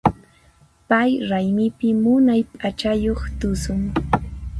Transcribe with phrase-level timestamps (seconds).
[0.89, 3.81] Pay raymipi munay p'achayuq tusun.